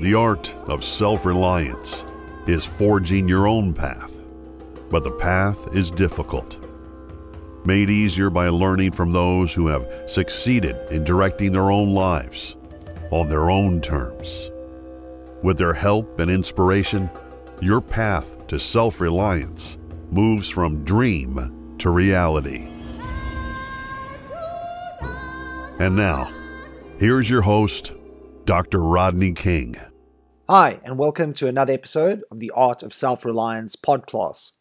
[0.00, 2.04] The art of self reliance
[2.46, 4.18] is forging your own path,
[4.90, 6.58] but the path is difficult.
[7.64, 12.56] Made easier by learning from those who have succeeded in directing their own lives
[13.10, 14.50] on their own terms.
[15.42, 17.08] With their help and inspiration,
[17.60, 19.78] your path to self reliance
[20.10, 22.66] moves from dream to reality.
[25.78, 26.30] And now,
[26.98, 27.94] here's your host,
[28.44, 28.82] Dr.
[28.82, 29.76] Rodney King.
[30.50, 34.52] Hi, and welcome to another episode of the Art of Self Reliance podcast.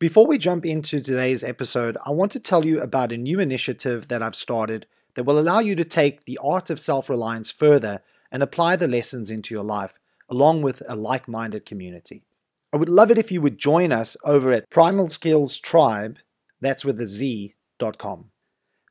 [0.00, 4.08] Before we jump into today's episode, I want to tell you about a new initiative
[4.08, 8.00] that I've started that will allow you to take the art of self reliance further
[8.32, 9.92] and apply the lessons into your life,
[10.28, 12.24] along with a like minded community.
[12.72, 16.18] I would love it if you would join us over at Primal Skills Tribe,
[16.60, 18.32] that's with a Z.com.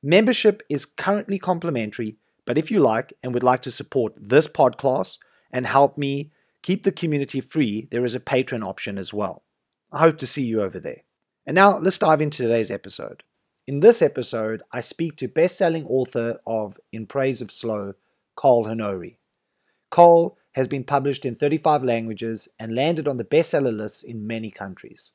[0.02, 5.18] Membership is currently complimentary but if you like and would like to support this podcast
[5.52, 9.43] and help me keep the community free, there is a Patreon option as well.
[9.91, 11.04] I hope to see you over there.
[11.46, 13.24] And now let's dive into today's episode.
[13.68, 17.93] In this episode, I speak to best-selling author of In Praise of Slow,
[18.35, 19.18] Carl Honore.
[19.90, 24.52] Carl has been published in 35 languages and landed on the bestseller lists in many
[24.52, 25.12] countries.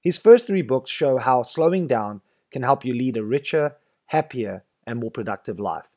[0.00, 2.20] His first three books show how slowing down
[2.50, 3.76] can help you lead a richer,
[4.06, 5.88] happier, and more productive life.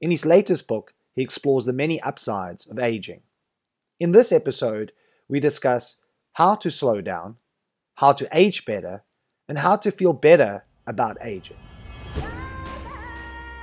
[0.00, 3.20] In his latest book, he explores the many upsides of aging.
[3.98, 4.92] In this episode,
[5.28, 5.96] we discuss
[6.32, 7.36] how to slow down,
[7.96, 9.02] how to age better,
[9.46, 11.58] and how to feel better about aging.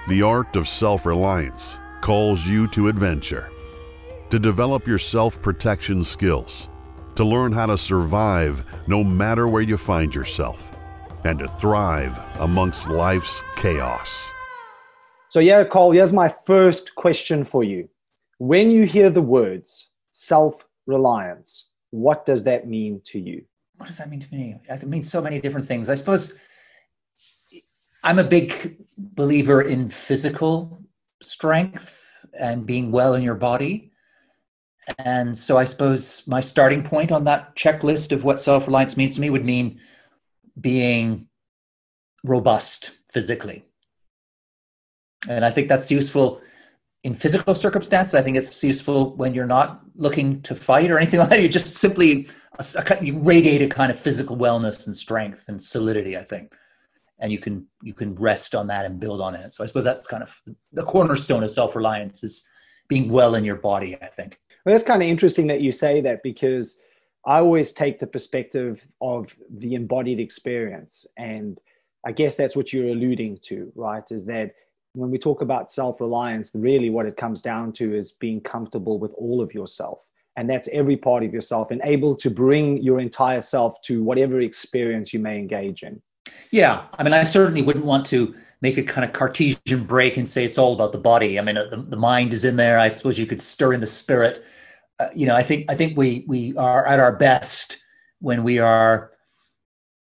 [0.08, 3.50] The art of self reliance calls you to adventure,
[4.30, 6.70] to develop your self protection skills,
[7.16, 10.72] to learn how to survive no matter where you find yourself,
[11.24, 14.32] and to thrive amongst life's chaos.
[15.30, 17.90] So, yeah, Carl, here's my first question for you.
[18.38, 23.44] When you hear the words self reliance, what does that mean to you?
[23.78, 24.56] What does that mean to me?
[24.70, 25.90] It means so many different things.
[25.90, 26.38] I suppose
[28.04, 30.82] I'm a big believer in physical
[31.22, 33.92] strength and being well in your body.
[35.00, 39.16] And so I suppose my starting point on that checklist of what self reliance means
[39.16, 39.82] to me would mean
[40.60, 41.28] being
[42.24, 43.67] robust physically
[45.30, 46.42] and I think that's useful
[47.04, 48.16] in physical circumstances.
[48.16, 51.42] I think it's useful when you're not looking to fight or anything like that.
[51.42, 52.28] You just simply
[53.02, 56.18] you radiate a kind of physical wellness and strength and solidity.
[56.18, 56.54] I think,
[57.20, 59.54] and you can you can rest on that and build on it.
[59.54, 60.42] So I suppose that's kind of
[60.74, 62.48] the cornerstone of self reliance is
[62.88, 63.98] being well in your body.
[64.02, 64.40] I think.
[64.66, 66.80] Well, that's kind of interesting that you say that because
[67.26, 71.60] I always take the perspective of the embodied experience, and
[72.06, 74.04] I guess that's what you're alluding to, right?
[74.12, 74.52] Is that
[74.98, 78.98] when we talk about self reliance, really what it comes down to is being comfortable
[79.00, 80.04] with all of yourself.
[80.36, 84.42] And that's every part of yourself and able to bring your entire self to whatever
[84.42, 86.02] experience you may engage in.
[86.52, 86.86] Yeah.
[86.98, 90.44] I mean, I certainly wouldn't want to make a kind of Cartesian break and say
[90.44, 91.40] it's all about the body.
[91.40, 92.80] I mean, the, the mind is in there.
[92.80, 94.44] I suppose you could stir in the spirit.
[95.00, 97.84] Uh, you know, I think I think we we are at our best
[98.20, 99.12] when we are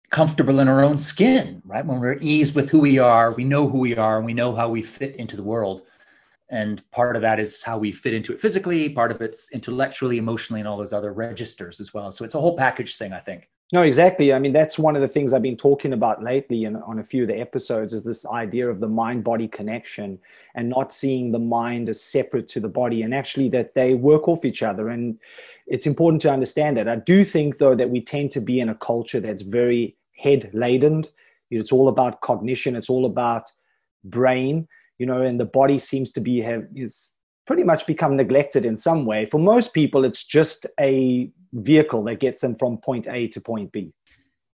[0.09, 1.85] comfortable in our own skin, right?
[1.85, 4.34] When we're at ease with who we are, we know who we are, and we
[4.34, 5.84] know how we fit into the world.
[6.50, 10.18] And part of that is how we fit into it physically, part of it's intellectually,
[10.18, 12.12] emotionally, and all those other registers as well.
[12.12, 13.50] So it's a whole package thing, I think.
[13.73, 14.31] No, exactly.
[14.31, 17.03] I mean, that's one of the things I've been talking about lately and on a
[17.03, 20.18] few of the episodes is this idea of the mind body connection
[20.56, 24.29] and not seeing the mind as separate to the body and actually that they work
[24.29, 24.88] off each other.
[24.88, 25.19] And
[25.68, 26.88] it's important to understand that.
[26.88, 30.50] I do think, though, that we tend to be in a culture that's very head
[30.54, 31.06] laden.
[31.52, 32.76] It's all about cognition.
[32.76, 33.50] It's all about
[34.04, 34.68] brain,
[34.98, 37.12] you know, and the body seems to be have is
[37.46, 39.26] pretty much become neglected in some way.
[39.26, 43.72] For most people, it's just a vehicle that gets them from point A to point
[43.72, 43.94] B.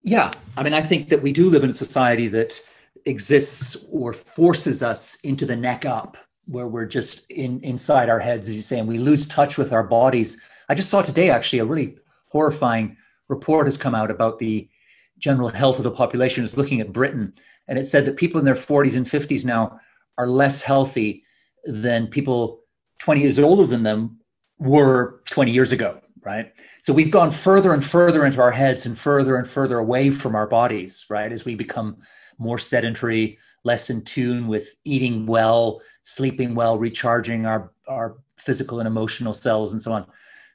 [0.01, 2.59] Yeah, I mean, I think that we do live in a society that
[3.05, 8.47] exists or forces us into the neck up, where we're just in inside our heads,
[8.47, 10.41] as you say, and we lose touch with our bodies.
[10.69, 12.95] I just saw today actually a really horrifying
[13.27, 14.69] report has come out about the
[15.17, 17.33] general health of the population is looking at Britain,
[17.67, 19.79] and it said that people in their 40s and 50s now
[20.17, 21.23] are less healthy
[21.65, 22.61] than people
[22.99, 24.19] 20 years older than them
[24.59, 26.53] were 20 years ago, right?
[26.83, 30.35] So we've gone further and further into our heads and further and further away from
[30.35, 31.31] our bodies, right?
[31.31, 31.97] As we become
[32.37, 38.87] more sedentary, less in tune with eating well, sleeping well, recharging our, our physical and
[38.87, 40.05] emotional selves, and so on.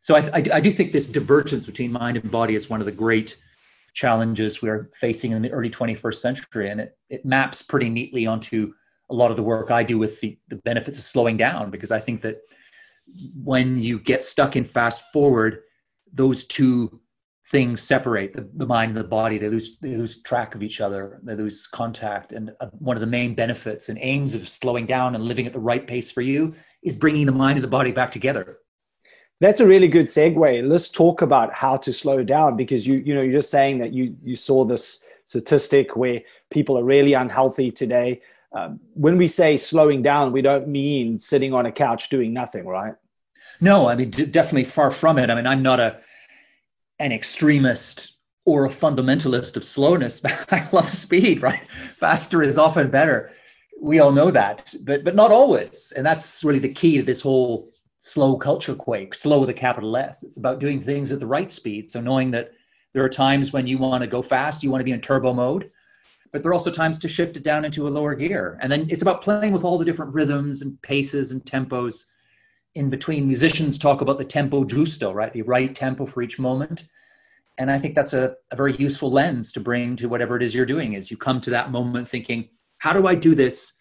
[0.05, 2.85] So I, I, I do think this divergence between mind and body is one of
[2.85, 3.39] the great
[3.95, 6.69] challenges we're facing in the early 21st century.
[6.69, 8.75] And it, it maps pretty neatly onto
[9.09, 11.91] a lot of the work I do with the, the benefits of slowing down, because
[11.91, 12.43] I think that
[13.43, 15.63] when you get stuck in fast forward,
[16.13, 17.01] those two
[17.51, 19.39] things separate the, the mind and the body.
[19.39, 21.19] They lose they lose track of each other.
[21.23, 22.33] They lose contact.
[22.33, 25.55] And uh, one of the main benefits and aims of slowing down and living at
[25.55, 26.53] the right pace for you
[26.83, 28.59] is bringing the mind and the body back together.
[29.41, 30.69] That's a really good segue.
[30.69, 33.93] Let's talk about how to slow down because you you know you're just saying that
[33.93, 38.21] you you saw this statistic where people are really unhealthy today.
[38.53, 42.67] Um, when we say slowing down, we don't mean sitting on a couch doing nothing,
[42.67, 42.95] right?
[43.61, 45.31] No, I mean d- definitely far from it.
[45.31, 46.01] I mean, I'm not a
[47.01, 48.13] an extremist
[48.45, 50.23] or a fundamentalist of slowness.
[50.51, 51.65] I love speed, right?
[51.97, 53.33] Faster is often better.
[53.81, 55.93] We all know that, but but not always.
[55.97, 57.74] And that's really the key to this whole
[58.07, 60.23] slow culture quake, slow with a capital S.
[60.23, 61.91] It's about doing things at the right speed.
[61.91, 62.53] So knowing that
[62.93, 65.33] there are times when you want to go fast, you want to be in turbo
[65.33, 65.71] mode,
[66.31, 68.59] but there are also times to shift it down into a lower gear.
[68.61, 72.05] And then it's about playing with all the different rhythms and paces and tempos
[72.75, 73.27] in between.
[73.27, 75.33] Musicians talk about the tempo giusto, right?
[75.33, 76.87] The right tempo for each moment.
[77.57, 80.55] And I think that's a, a very useful lens to bring to whatever it is
[80.55, 83.73] you're doing is you come to that moment thinking, how do I do this?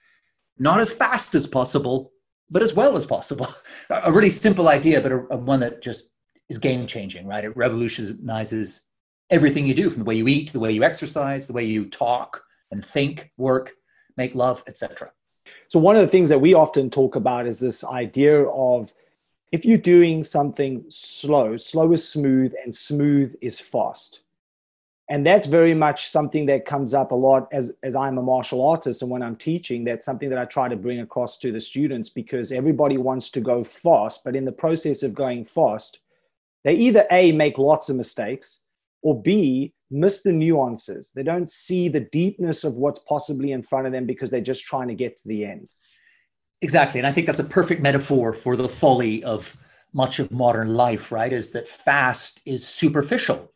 [0.58, 2.14] Not as fast as possible,
[2.50, 3.48] but as well as possible.
[3.90, 6.12] a really simple idea, but a, a one that just
[6.50, 7.44] is game changing, right?
[7.44, 8.82] It revolutionizes
[9.30, 11.86] everything you do from the way you eat, the way you exercise, the way you
[11.86, 13.72] talk and think, work,
[14.18, 15.12] make love, etc.
[15.68, 18.94] So one of the things that we often talk about is this idea of
[19.52, 24.23] if you're doing something slow, slow is smooth and smooth is fast
[25.10, 28.66] and that's very much something that comes up a lot as as I'm a martial
[28.68, 31.62] artist and when I'm teaching that's something that I try to bring across to the
[31.62, 36.00] students because everybody wants to go fast but in the process of going fast
[36.64, 38.62] they either a make lots of mistakes
[39.02, 41.12] or b miss the nuances.
[41.16, 44.64] They don't see the deepness of what's possibly in front of them because they're just
[44.64, 45.70] trying to get to the end.
[46.62, 47.00] Exactly.
[47.00, 49.56] And i think that's a perfect metaphor for the folly of
[49.94, 51.32] much of modern life right?
[51.32, 53.53] Is that fast is superficial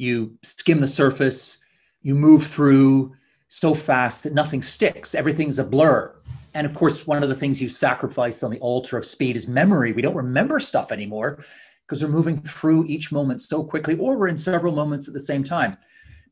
[0.00, 1.58] you skim the surface,
[2.02, 3.14] you move through
[3.48, 5.14] so fast that nothing sticks.
[5.14, 6.14] Everything's a blur.
[6.54, 9.46] And of course, one of the things you sacrifice on the altar of speed is
[9.46, 9.92] memory.
[9.92, 11.44] We don't remember stuff anymore
[11.86, 15.20] because we're moving through each moment so quickly, or we're in several moments at the
[15.20, 15.76] same time.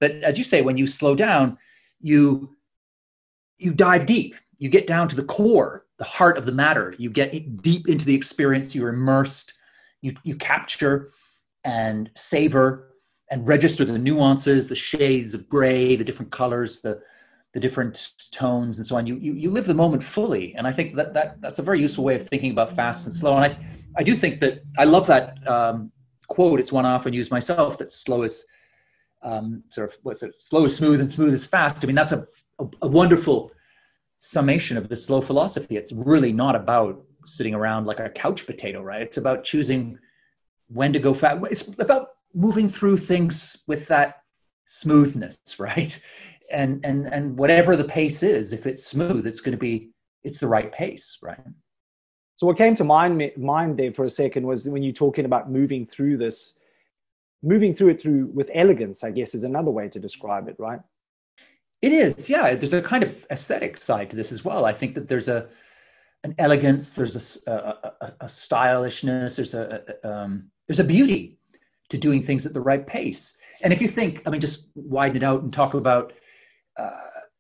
[0.01, 1.59] But as you say, when you slow down,
[2.01, 2.57] you
[3.59, 4.37] you dive deep.
[4.59, 6.95] You get down to the core, the heart of the matter.
[6.99, 8.75] You get deep into the experience.
[8.75, 9.55] You're immersed.
[10.01, 11.11] You you capture
[11.65, 12.88] and savor
[13.31, 17.01] and register the nuances, the shades of gray, the different colors, the
[17.55, 19.07] the different tones and so on.
[19.07, 21.81] You, you you live the moment fully, and I think that that that's a very
[21.81, 23.37] useful way of thinking about fast and slow.
[23.37, 23.59] And I
[23.97, 25.91] I do think that I love that um,
[26.29, 26.61] quote.
[26.61, 27.79] It's one I often use myself.
[27.79, 28.47] That slow is
[29.23, 30.35] um, sort of what's it?
[30.39, 31.85] Slow is smooth and smooth is fast.
[31.85, 32.27] I mean that's a,
[32.59, 33.53] a, a wonderful
[34.21, 35.77] summation of the slow philosophy.
[35.77, 39.03] It's really not about sitting around like a couch potato, right?
[39.03, 39.99] It's about choosing
[40.69, 41.47] when to go fast.
[41.51, 44.23] It's about moving through things with that
[44.67, 45.99] smoothness, right?
[46.51, 49.91] And and and whatever the pace is, if it's smooth, it's going to be
[50.25, 51.39] it's the right pace, right?
[52.35, 55.51] So what came to mind mind there for a second was when you're talking about
[55.51, 56.57] moving through this,
[57.43, 60.81] moving through it through with elegance, I guess is another way to describe it, right?
[61.83, 62.55] It is, yeah.
[62.55, 64.65] There's a kind of aesthetic side to this as well.
[64.65, 65.49] I think that there's a
[66.25, 71.38] an elegance, there's a, a, a, a stylishness, there's a, um, there's a beauty
[71.91, 73.37] to doing things at the right pace.
[73.63, 76.13] And if you think, I mean, just widen it out and talk about
[76.79, 76.91] uh,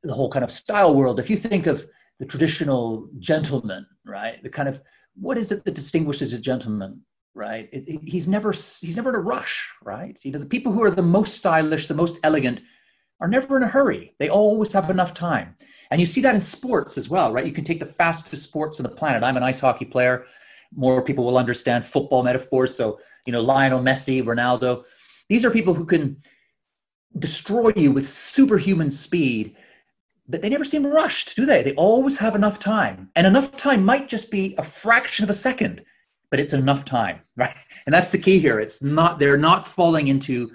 [0.02, 1.20] the whole kind of style world.
[1.20, 1.86] If you think of
[2.18, 4.80] the traditional gentleman, right, the kind of
[5.14, 7.02] what is it that distinguishes a gentleman,
[7.34, 7.68] right?
[7.72, 10.18] It, it, he's never he's never in a rush, right?
[10.24, 12.60] You know, the people who are the most stylish, the most elegant,
[13.20, 14.14] are never in a hurry.
[14.18, 15.56] They always have enough time,
[15.90, 17.46] and you see that in sports as well, right?
[17.46, 19.22] You can take the fastest sports on the planet.
[19.22, 20.24] I'm an ice hockey player
[20.75, 22.75] more people will understand football metaphors.
[22.75, 24.84] So, you know, Lionel Messi, Ronaldo,
[25.28, 26.22] these are people who can
[27.18, 29.56] destroy you with superhuman speed,
[30.28, 31.62] but they never seem rushed, do they?
[31.62, 33.10] They always have enough time.
[33.16, 35.82] And enough time might just be a fraction of a second,
[36.30, 37.56] but it's enough time, right?
[37.87, 38.60] And that's the key here.
[38.60, 40.50] It's not, they're not falling into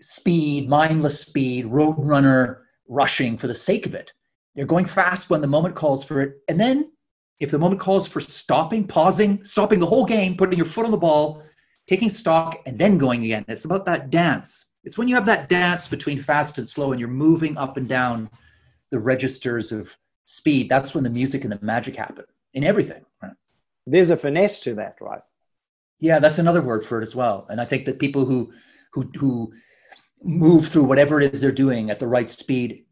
[0.00, 2.58] speed, mindless speed, roadrunner
[2.88, 4.12] rushing for the sake of it.
[4.54, 6.36] They're going fast when the moment calls for it.
[6.48, 6.90] And then
[7.40, 10.90] if the moment calls for stopping, pausing, stopping the whole game, putting your foot on
[10.90, 11.42] the ball,
[11.86, 13.44] taking stock, and then going again.
[13.48, 14.66] It's about that dance.
[14.84, 17.88] It's when you have that dance between fast and slow and you're moving up and
[17.88, 18.30] down
[18.90, 20.68] the registers of speed.
[20.68, 22.24] That's when the music and the magic happen
[22.54, 23.04] in everything.
[23.22, 23.32] Right?
[23.86, 25.22] There's a finesse to that, right?
[25.98, 27.46] Yeah, that's another word for it as well.
[27.50, 28.52] And I think that people who
[28.92, 29.52] who who
[30.22, 32.85] move through whatever it is they're doing at the right speed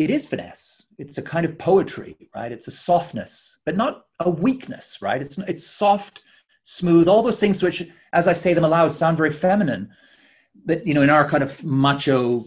[0.00, 0.86] it is finesse.
[0.96, 2.50] It's a kind of poetry, right?
[2.50, 5.20] It's a softness, but not a weakness, right?
[5.20, 6.22] It's it's soft,
[6.62, 9.90] smooth, all those things which, as I say them aloud, sound very feminine.
[10.64, 12.46] But you know, in our kind of macho,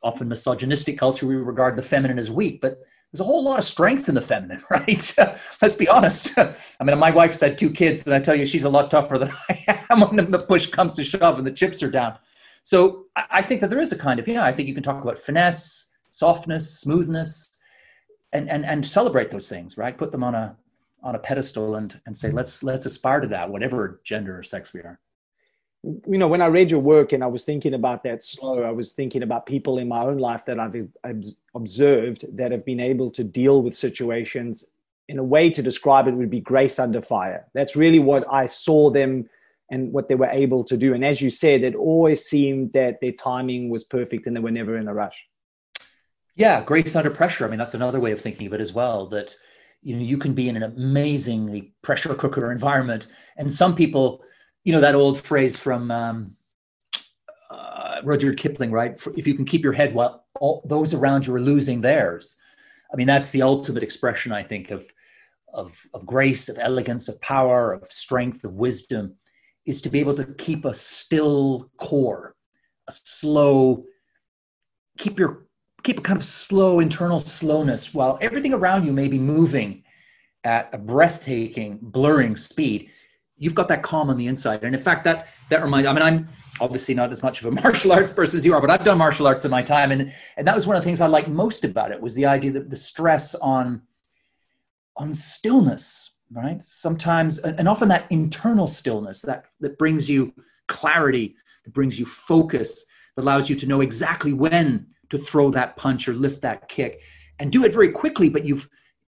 [0.00, 2.60] often misogynistic culture, we regard the feminine as weak.
[2.60, 2.78] But
[3.10, 5.14] there's a whole lot of strength in the feminine, right?
[5.60, 6.38] Let's be honest.
[6.38, 9.18] I mean, my wife's had two kids, and I tell you, she's a lot tougher
[9.18, 12.16] than I am when the push comes to shove and the chips are down.
[12.62, 15.02] So I think that there is a kind of, yeah, I think you can talk
[15.02, 17.50] about finesse, softness, smoothness,
[18.32, 19.98] and, and, and celebrate those things, right?
[19.98, 20.56] Put them on a,
[21.02, 24.72] on a pedestal and, and say, let's, let's aspire to that, whatever gender or sex
[24.72, 25.00] we are
[25.84, 28.70] you know, when I read your work and I was thinking about that slow, I
[28.70, 30.76] was thinking about people in my own life that I've
[31.54, 34.64] observed that have been able to deal with situations
[35.08, 37.46] in a way to describe it would be grace under fire.
[37.52, 39.28] That's really what I saw them
[39.70, 40.94] and what they were able to do.
[40.94, 44.52] And as you said, it always seemed that their timing was perfect and they were
[44.52, 45.26] never in a rush.
[46.34, 47.46] Yeah, grace under pressure.
[47.46, 49.06] I mean, that's another way of thinking of it as well.
[49.08, 49.34] That
[49.82, 54.22] you know, you can be in an amazingly pressure cooker environment, and some people
[54.64, 56.36] you know that old phrase from um,
[57.50, 58.98] uh, Rudyard Kipling, right?
[59.16, 62.36] If you can keep your head while all those around you are losing theirs.
[62.92, 64.90] I mean, that's the ultimate expression, I think, of
[65.52, 69.16] of of grace, of elegance, of power, of strength, of wisdom,
[69.66, 72.34] is to be able to keep a still core,
[72.88, 73.82] a slow,
[74.96, 75.46] keep your
[75.82, 79.82] keep a kind of slow internal slowness while everything around you may be moving
[80.44, 82.90] at a breathtaking, blurring speed
[83.42, 84.62] you've got that calm on the inside.
[84.62, 85.86] And in fact, that that reminds.
[85.86, 86.28] I mean, I'm
[86.60, 88.98] obviously not as much of a martial arts person as you are, but I've done
[88.98, 91.28] martial arts in my time, and and that was one of the things I liked
[91.28, 93.82] most about it was the idea that the stress on
[94.96, 96.62] on stillness, right?
[96.62, 100.32] Sometimes, and often that internal stillness that that brings you
[100.68, 101.34] clarity,
[101.64, 102.84] that brings you focus,
[103.16, 107.02] that allows you to know exactly when to throw that punch or lift that kick,
[107.38, 108.28] and do it very quickly.
[108.28, 108.68] But you've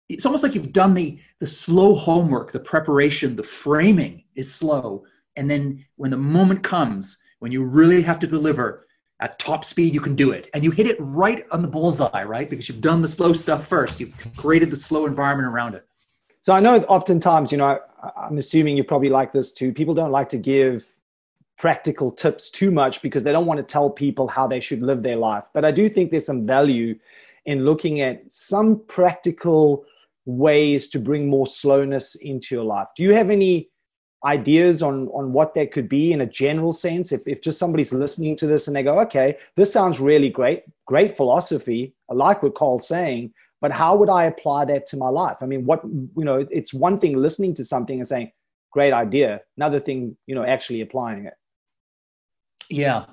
[0.08, 5.04] it's almost like you've done the the slow homework the preparation the framing is slow.
[5.36, 8.86] And then when the moment comes when you really have to deliver
[9.20, 10.48] at top speed you can do it.
[10.54, 12.48] And you hit it right on the bullseye right?
[12.48, 14.00] Because you've done the slow stuff first.
[14.00, 15.86] You've created the slow environment around it.
[16.42, 17.78] So i know oftentimes you know
[18.16, 19.70] i'm assuming you're probably like this too.
[19.72, 20.96] People don't like to give
[21.60, 25.02] practical tips too much because they don't want to tell people how they should live
[25.02, 26.94] their life but i do think there's some value
[27.46, 29.84] in looking at some practical
[30.26, 32.88] ways to bring more slowness into your life.
[32.96, 33.70] Do you have any
[34.24, 37.12] ideas on on what that could be in a general sense?
[37.12, 40.62] If if just somebody's listening to this and they go, okay, this sounds really great,
[40.86, 41.94] great philosophy.
[42.10, 45.38] I like what Carl's saying, but how would I apply that to my life?
[45.40, 48.32] I mean, what you know, it's one thing listening to something and saying,
[48.72, 49.40] great idea.
[49.56, 51.34] Another thing, you know, actually applying it.
[52.70, 53.06] Yeah.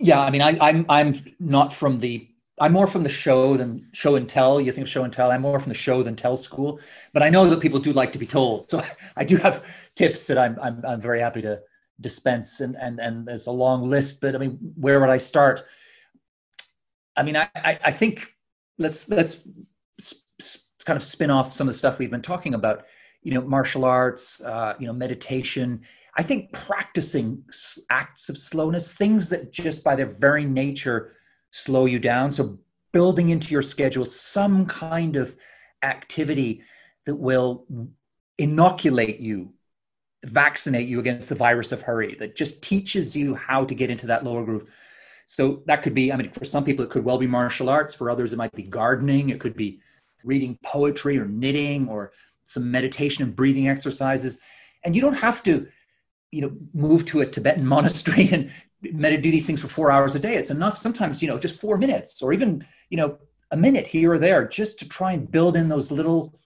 [0.00, 0.20] Yeah.
[0.20, 2.28] I mean, I, I'm I'm not from the
[2.60, 4.60] I'm more from the show than show and tell.
[4.60, 5.30] You think show and tell.
[5.32, 6.80] I'm more from the show than tell school.
[7.14, 8.70] But I know that people do like to be told.
[8.70, 8.82] So
[9.16, 9.64] I do have
[9.96, 11.60] tips that I'm I'm, I'm very happy to
[12.00, 12.60] dispense.
[12.60, 14.20] And and and there's a long list.
[14.22, 15.64] But I mean, where would I start?
[17.16, 18.34] I mean, I I, I think
[18.78, 19.44] let's let's
[20.84, 22.84] kind of spin off some of the stuff we've been talking about.
[23.22, 24.40] You know, martial arts.
[24.40, 25.82] Uh, you know, meditation.
[26.16, 27.44] I think practicing
[27.90, 31.12] acts of slowness, things that just by their very nature
[31.50, 32.30] slow you down.
[32.30, 32.58] So
[32.92, 35.36] building into your schedule some kind of
[35.82, 36.62] activity
[37.04, 37.66] that will
[38.38, 39.52] inoculate you,
[40.24, 44.06] vaccinate you against the virus of hurry, that just teaches you how to get into
[44.06, 44.70] that lower groove.
[45.26, 47.94] So that could be, I mean, for some people, it could well be martial arts.
[47.94, 49.30] For others, it might be gardening.
[49.30, 49.80] It could be
[50.24, 52.12] reading poetry or knitting or
[52.44, 54.38] some meditation and breathing exercises.
[54.84, 55.66] And you don't have to,
[56.36, 58.50] you know, move to a Tibetan monastery and
[58.82, 60.34] meditate do these things for four hours a day.
[60.34, 63.18] It's enough sometimes, you know, just four minutes or even, you know,
[63.52, 66.38] a minute here or there just to try and build in those little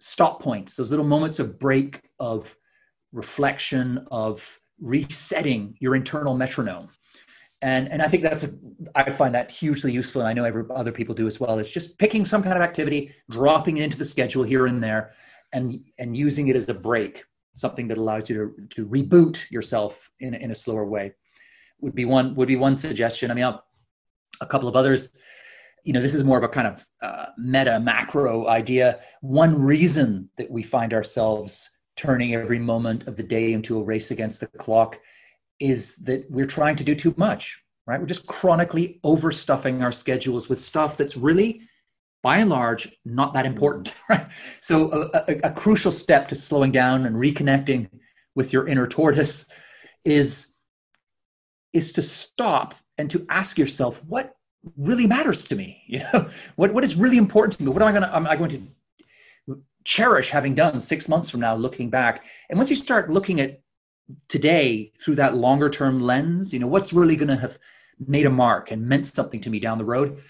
[0.00, 2.56] stop points, those little moments of break, of
[3.12, 6.88] reflection, of resetting your internal metronome.
[7.62, 8.50] And, and I think that's a,
[8.94, 10.22] I find that hugely useful.
[10.22, 11.58] And I know every, other people do as well.
[11.58, 15.12] It's just picking some kind of activity, dropping it into the schedule here and there,
[15.52, 20.10] and, and using it as a break, something that allows you to, to reboot yourself
[20.20, 21.12] in, in a slower way
[21.80, 23.30] would be one would be one suggestion.
[23.30, 23.64] I mean, I'll,
[24.40, 25.10] a couple of others.
[25.84, 29.00] You know, this is more of a kind of uh, meta macro idea.
[29.22, 34.10] One reason that we find ourselves turning every moment of the day into a race
[34.10, 34.98] against the clock
[35.58, 37.62] is that we're trying to do too much.
[37.86, 37.98] Right?
[37.98, 41.62] We're just chronically overstuffing our schedules with stuff that's really
[42.22, 44.26] by and large not that important right?
[44.60, 47.88] So a, a, a, crucial step to slowing down and reconnecting
[48.34, 49.46] with your inner tortoise
[50.04, 50.54] is
[51.72, 54.34] is to stop and to ask yourself what
[54.76, 55.82] really matters to me?
[55.88, 57.70] You know what, what is really important to me?
[57.70, 58.62] What am i going to am i going to
[59.84, 62.24] cherish having done six months from now, looking back.
[62.48, 63.60] And once you start looking at
[64.28, 67.58] today through that longer term lens, you know, what's really going to have
[68.06, 70.20] made a mark and meant something to me down the road,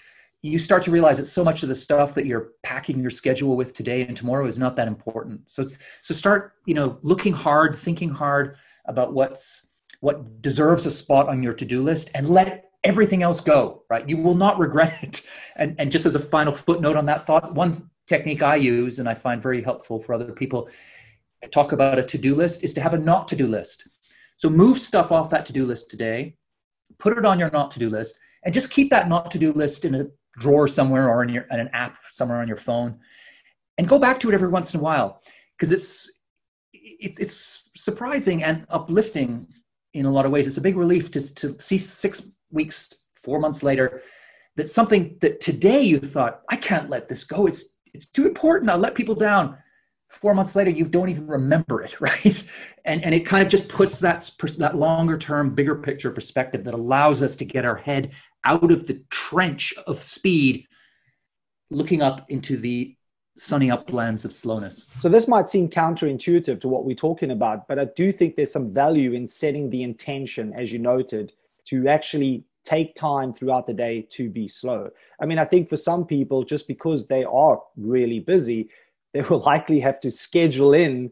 [0.41, 3.55] you start to realize that so much of the stuff that you're packing your schedule
[3.55, 5.39] with today and tomorrow is not that important.
[5.51, 5.67] So,
[6.01, 9.67] so start, you know, looking hard, thinking hard about what's
[9.99, 14.09] what deserves a spot on your to-do list and let everything else go, right?
[14.09, 15.21] You will not regret it.
[15.57, 19.07] And, and just as a final footnote on that thought, one technique I use and
[19.07, 20.69] I find very helpful for other people
[21.43, 23.87] I talk about a to-do list is to have a not to-do list.
[24.35, 26.35] So move stuff off that to-do list today,
[26.99, 29.95] put it on your not to-do list, and just keep that not to-do list in
[29.95, 30.07] a
[30.39, 32.99] drawer somewhere or in, your, in an app somewhere on your phone,
[33.77, 35.21] and go back to it every once in a while
[35.57, 36.11] because it's,
[36.73, 39.47] it's it's surprising and uplifting
[39.93, 40.47] in a lot of ways.
[40.47, 44.01] It's a big relief to to see six weeks, four months later,
[44.55, 47.47] that something that today you thought I can't let this go.
[47.47, 48.69] It's it's too important.
[48.69, 49.57] I'll let people down
[50.11, 52.43] four months later you don't even remember it right
[52.83, 56.73] and and it kind of just puts that that longer term bigger picture perspective that
[56.73, 58.11] allows us to get our head
[58.45, 60.67] out of the trench of speed
[61.69, 62.95] looking up into the
[63.37, 64.85] sunny uplands of slowness.
[64.99, 68.51] So this might seem counterintuitive to what we're talking about but i do think there's
[68.51, 71.33] some value in setting the intention as you noted
[71.65, 74.89] to actually take time throughout the day to be slow.
[75.19, 78.69] I mean i think for some people just because they are really busy
[79.13, 81.11] they will likely have to schedule in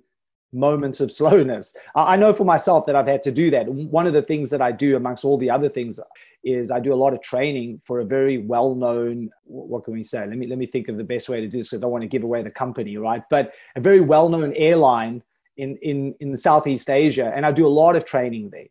[0.51, 1.75] moments of slowness.
[1.96, 3.68] I know for myself that I've had to do that.
[3.68, 6.00] One of the things that I do, amongst all the other things,
[6.44, 9.29] is I do a lot of training for a very well-known.
[9.44, 10.25] What can we say?
[10.25, 11.91] Let me let me think of the best way to do this because I don't
[11.91, 13.24] want to give away the company, right?
[13.29, 15.22] But a very well-known airline
[15.58, 18.68] in in in Southeast Asia, and I do a lot of training there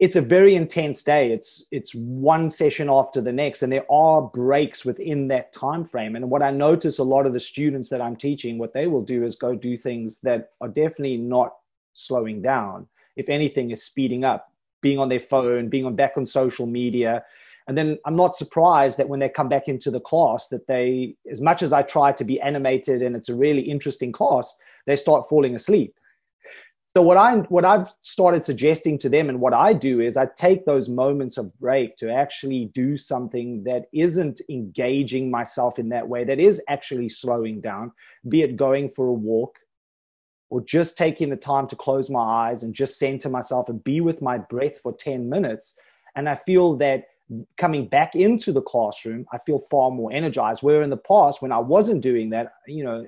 [0.00, 1.32] it's a very intense day.
[1.32, 6.16] It's it's one session after the next and there are breaks within that time frame.
[6.16, 9.02] And what i notice a lot of the students that i'm teaching what they will
[9.02, 11.54] do is go do things that are definitely not
[11.94, 12.88] slowing down.
[13.16, 17.24] If anything is speeding up being on their phone being on back on social media.
[17.66, 21.16] And then i'm not surprised that when they come back into the class that they
[21.30, 24.54] as much as i try to be animated and it's a really interesting class
[24.86, 25.94] they start falling asleep
[26.96, 30.26] so what I what I've started suggesting to them and what I do is I
[30.36, 36.08] take those moments of break to actually do something that isn't engaging myself in that
[36.08, 37.90] way that is actually slowing down
[38.28, 39.58] be it going for a walk
[40.50, 44.00] or just taking the time to close my eyes and just center myself and be
[44.00, 45.74] with my breath for 10 minutes.
[46.14, 47.06] And I feel that
[47.56, 50.62] coming back into the classroom I feel far more energized.
[50.62, 53.04] Where in the past when I wasn't doing that you know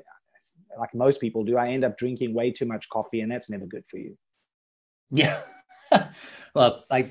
[0.78, 3.66] like most people do, I end up drinking way too much coffee, and that's never
[3.66, 4.16] good for you.
[5.10, 5.40] Yeah.
[6.54, 7.10] well, I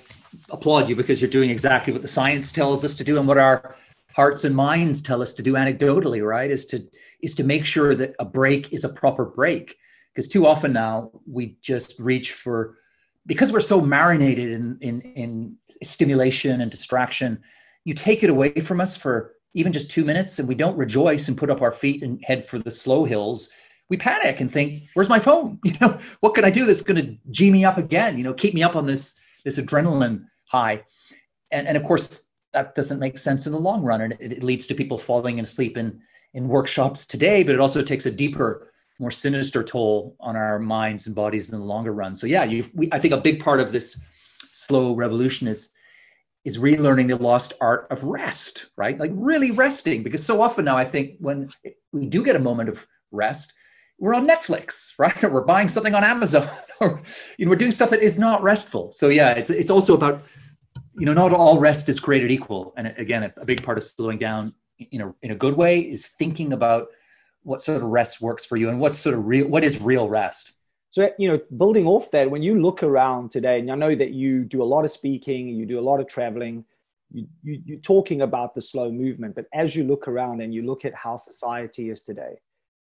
[0.50, 3.38] applaud you because you're doing exactly what the science tells us to do and what
[3.38, 3.76] our
[4.14, 6.50] hearts and minds tell us to do anecdotally, right?
[6.50, 6.88] Is to
[7.22, 9.78] is to make sure that a break is a proper break.
[10.14, 12.78] Because too often now we just reach for
[13.26, 17.42] because we're so marinated in, in in stimulation and distraction,
[17.84, 21.28] you take it away from us for even just two minutes and we don't rejoice
[21.28, 23.50] and put up our feet and head for the slow hills,
[23.90, 25.60] we panic and think, where's my phone?
[25.66, 28.18] You know, what can I do that's going to G me up again?
[28.18, 30.84] You know, keep me up on this, this adrenaline high.
[31.52, 34.02] And, and of course, that doesn't make sense in the long run.
[34.02, 36.02] And it, it leads to people falling asleep in,
[36.34, 41.08] in workshops today, but it also takes a deeper, more sinister toll on our minds
[41.08, 42.14] and bodies in the longer run.
[42.14, 44.00] So yeah, you I think a big part of this
[44.52, 45.72] slow revolution is
[46.46, 49.00] is relearning the lost art of rest, right?
[49.00, 50.04] Like really resting.
[50.04, 51.50] Because so often now, I think when
[51.92, 53.54] we do get a moment of rest,
[53.98, 55.24] we're on Netflix, right?
[55.24, 56.48] Or we're buying something on Amazon,
[56.80, 57.02] or
[57.38, 58.94] you know, we're doing stuff that is not restful.
[58.94, 60.24] So yeah, it's it's also about
[60.98, 62.74] you know, not all rest is created equal.
[62.78, 64.54] And again, a, big part of slowing down
[64.92, 66.88] in a in a good way is thinking about
[67.44, 70.10] what sort of rest works for you and what's sort of real what is real
[70.10, 70.54] rest
[70.96, 74.12] so, you know, building off that, when you look around today, and I know that
[74.12, 76.64] you do a lot of speaking, you do a lot of traveling,
[77.12, 80.62] you, you, you're talking about the slow movement, but as you look around and you
[80.62, 82.36] look at how society is today,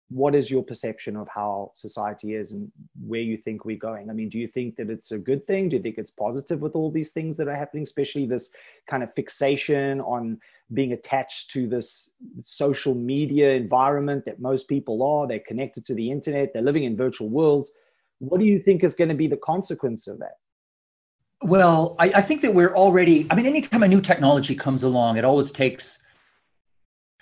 [0.10, 2.70] what is your perception of how society is and
[3.02, 4.10] where you think we're going?
[4.10, 5.70] I mean, do you think that it's a good thing?
[5.70, 8.52] Do you think it's positive with all these things that are happening, especially this
[8.90, 10.38] kind of fixation on
[10.74, 15.30] being attached to this social media environment that most people are?
[15.30, 17.72] They're connected to the internet, they're living in virtual worlds.
[18.22, 20.36] What do you think is going to be the consequence of that?
[21.42, 25.18] Well, I, I, think that we're already, I mean, anytime a new technology comes along,
[25.18, 26.04] it always takes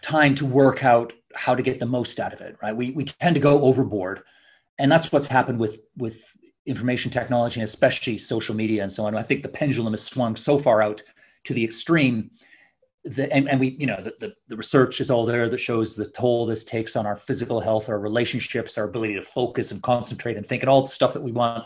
[0.02, 2.76] time to work out how to get the most out of it, right?
[2.76, 4.24] We, we tend to go overboard.
[4.78, 6.22] And that's what's happened with, with
[6.66, 9.16] information technology, and especially social media and so on.
[9.16, 11.02] I think the pendulum has swung so far out
[11.46, 12.30] to the extreme
[13.06, 15.96] the, and, and we, you know, the, the, the research is all there that shows
[15.96, 19.82] the toll this takes on our physical health, our relationships, our ability to focus and
[19.82, 21.66] concentrate and think, and all the stuff that we want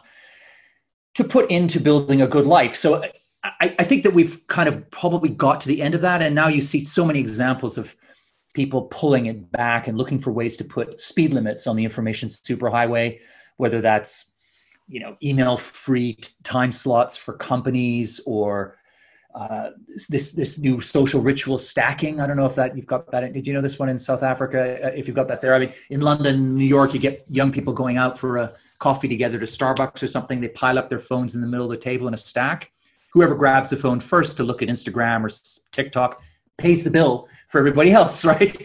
[1.15, 2.76] to put into building a good life.
[2.76, 3.04] So
[3.43, 6.22] I, I think that we've kind of probably got to the end of that.
[6.22, 7.96] And now you see so many examples of
[8.54, 12.30] people pulling it back and looking for ways to put speed limits on the information
[12.30, 13.19] superhighway,
[13.58, 14.32] whether that's
[14.88, 18.78] you know email free time slots for companies or
[19.36, 19.72] uh,
[20.10, 22.22] this this new social ritual stacking.
[22.22, 23.34] I don't know if that you've got that.
[23.34, 24.80] Did you know this one in South Africa?
[24.86, 27.52] Uh, if you've got that there, I mean, in London, New York, you get young
[27.52, 30.39] people going out for a coffee together to Starbucks or something.
[30.39, 32.72] They pile up their phones in the middle of the table in a stack.
[33.13, 35.30] Whoever grabs the phone first to look at Instagram or
[35.72, 36.22] TikTok
[36.58, 38.56] pays the bill for everybody else, right?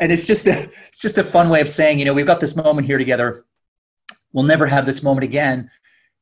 [0.00, 2.40] And it's just a it's just a fun way of saying, you know, we've got
[2.40, 3.44] this moment here together.
[4.32, 5.70] We'll never have this moment again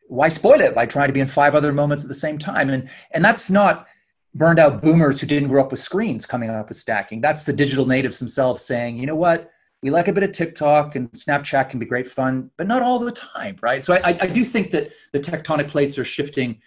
[0.09, 2.71] why spoil it by trying to be in five other moments at the same time?
[2.71, 3.87] And and that's not
[4.35, 7.21] burned out boomers who didn't grow up with screens coming up with stacking.
[7.21, 9.51] That's the digital natives themselves saying, you know what,
[9.83, 12.99] we like a bit of TikTok and Snapchat can be great fun, but not all
[12.99, 13.83] the time, right?
[13.83, 16.61] So I, I do think that the tectonic plates are shifting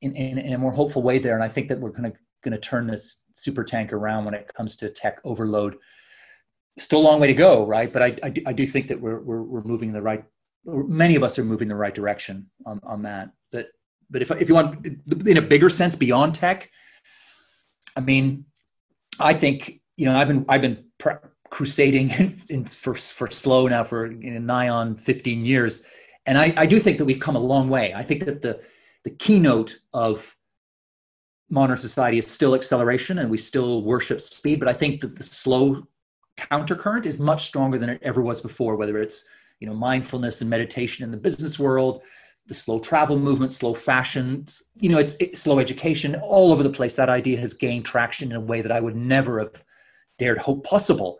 [0.00, 2.18] in, in, in a more hopeful way there, and I think that we're going to
[2.42, 5.76] going to turn this super tank around when it comes to tech overload.
[6.78, 7.92] Still a long way to go, right?
[7.92, 10.24] But I, I, do, I do think that we're, we're, we're moving in the right
[10.68, 13.30] many of us are moving the right direction on, on that.
[13.50, 13.68] But
[14.10, 14.86] but if if you want
[15.26, 16.70] in a bigger sense beyond tech,
[17.96, 18.44] I mean,
[19.18, 21.14] I think you know I've been I've been pre-
[21.50, 25.84] crusading in, in, for for slow now for nigh on 15 years,
[26.26, 27.94] and I, I do think that we've come a long way.
[27.94, 28.60] I think that the
[29.04, 30.36] the keynote of
[31.50, 34.58] modern society is still acceleration, and we still worship speed.
[34.58, 35.86] But I think that the slow
[36.36, 38.76] countercurrent is much stronger than it ever was before.
[38.76, 39.24] Whether it's
[39.60, 42.02] you know mindfulness and meditation in the business world
[42.46, 46.70] the slow travel movement slow fashion you know it's, it's, slow education all over the
[46.70, 46.94] place.
[46.94, 49.62] That idea has gained traction in a way that i would never have
[50.18, 51.18] dared hope possible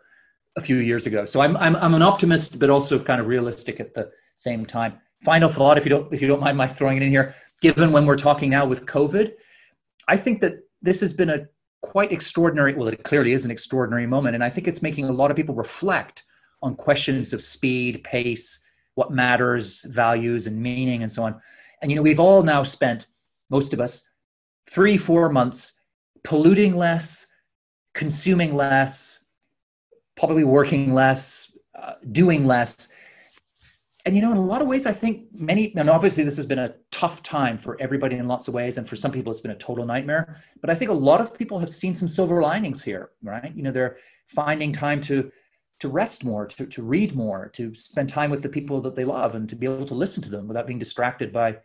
[0.56, 1.24] a few years ago.
[1.24, 4.98] So i'm i'm, I'm an optimist but also kind of realistic at the same time.
[5.24, 7.92] Final thought if you don't if you don't mind my throwing it in here given
[7.92, 9.32] when we're talking now with covid
[10.06, 11.46] i think that this has been a
[11.82, 15.12] quite extraordinary well it clearly is an extraordinary moment and i think it's making a
[15.12, 16.24] lot of people reflect
[16.62, 18.62] on questions of speed, pace,
[18.94, 21.40] what matters, values, and meaning, and so on.
[21.80, 23.06] And you know, we've all now spent,
[23.50, 24.08] most of us,
[24.68, 25.80] three, four months
[26.24, 27.26] polluting less,
[27.94, 29.24] consuming less,
[30.16, 32.88] probably working less, uh, doing less.
[34.04, 36.46] And you know, in a lot of ways, I think many, and obviously this has
[36.46, 39.40] been a tough time for everybody in lots of ways, and for some people it's
[39.40, 40.42] been a total nightmare.
[40.60, 43.52] But I think a lot of people have seen some silver linings here, right?
[43.54, 45.30] You know, they're finding time to
[45.80, 49.04] to rest more, to, to read more, to spend time with the people that they
[49.04, 51.56] love and to be able to listen to them without being distracted by,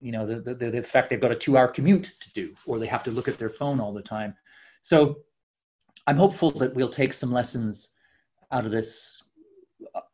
[0.00, 2.78] you know, the, the, the fact they've got a two hour commute to do or
[2.78, 4.34] they have to look at their phone all the time.
[4.82, 5.18] So
[6.06, 7.92] I'm hopeful that we'll take some lessons
[8.52, 9.24] out of this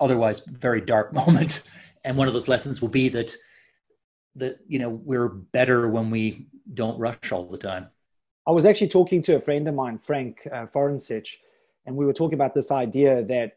[0.00, 1.62] otherwise very dark moment.
[2.04, 3.34] And one of those lessons will be that,
[4.36, 7.88] that, you know, we're better when we don't rush all the time.
[8.46, 10.66] I was actually talking to a friend of mine, Frank uh,
[11.86, 13.56] and we were talking about this idea that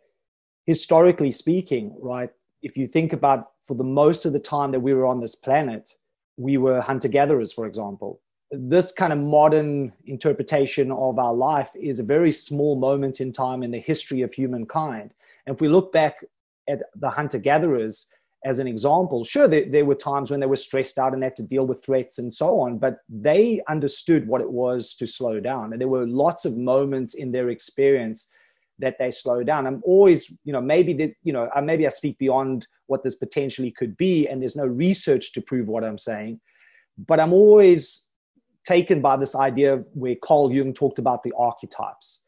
[0.65, 2.29] historically speaking, right,
[2.61, 5.35] if you think about for the most of the time that we were on this
[5.35, 5.95] planet,
[6.37, 8.21] we were hunter gatherers, for example.
[8.51, 13.63] This kind of modern interpretation of our life is a very small moment in time
[13.63, 15.13] in the history of humankind.
[15.45, 16.23] And if we look back
[16.69, 18.07] at the hunter gatherers,
[18.47, 21.35] as an example, sure, there, there, were times when they were stressed out and had
[21.35, 25.41] to deal with threats and so on, but they understood what it was to slow
[25.41, 25.73] down.
[25.73, 28.29] And there were lots of moments in their experience
[28.79, 29.67] that they slow down.
[29.67, 33.15] I'm always, you know, maybe that, you know, uh, maybe I speak beyond what this
[33.15, 36.39] potentially could be, and there's no research to prove what I'm saying,
[36.97, 38.05] but I'm always
[38.65, 42.21] taken by this idea where Carl Jung talked about the archetypes.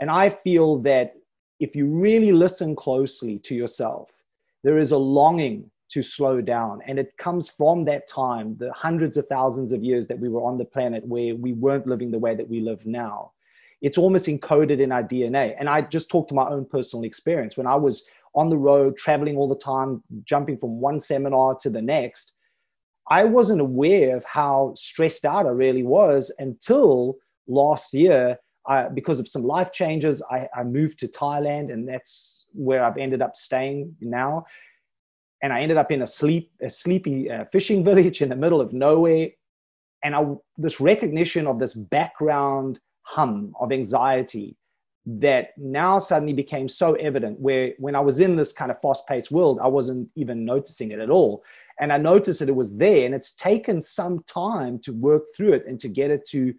[0.00, 1.14] And I feel that
[1.60, 4.21] if you really listen closely to yourself,
[4.62, 6.80] there is a longing to slow down.
[6.86, 10.42] And it comes from that time, the hundreds of thousands of years that we were
[10.42, 13.32] on the planet where we weren't living the way that we live now.
[13.82, 15.54] It's almost encoded in our DNA.
[15.58, 17.56] And I just talked to my own personal experience.
[17.56, 21.68] When I was on the road, traveling all the time, jumping from one seminar to
[21.68, 22.32] the next,
[23.10, 28.38] I wasn't aware of how stressed out I really was until last year.
[28.66, 32.98] I, because of some life changes, I, I moved to Thailand, and that's where I've
[32.98, 34.44] ended up staying now.
[35.42, 38.60] And I ended up in a sleep, a sleepy uh, fishing village in the middle
[38.60, 39.28] of nowhere.
[40.04, 44.56] And I, this recognition of this background hum of anxiety
[45.04, 49.06] that now suddenly became so evident where when I was in this kind of fast
[49.08, 51.42] paced world, I wasn't even noticing it at all.
[51.80, 55.54] And I noticed that it was there and it's taken some time to work through
[55.54, 56.54] it and to get it to